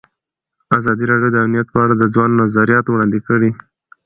ازادي 0.77 1.05
راډیو 1.11 1.29
د 1.33 1.37
امنیت 1.45 1.67
په 1.71 1.79
اړه 1.83 1.93
د 1.97 2.03
ځوانانو 2.13 2.41
نظریات 2.43 2.85
وړاندې 2.87 3.19
کړي. 3.27 3.49